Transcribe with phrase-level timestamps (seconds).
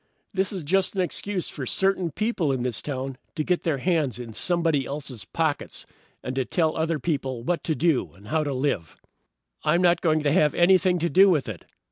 [0.33, 4.17] "This is just an excuse for certain people in this town to get their hands
[4.17, 5.85] in somebody else's pockets,
[6.23, 8.97] and to tell other people what to do and how to live.
[9.63, 11.65] "I'm not going to have anything to do with it.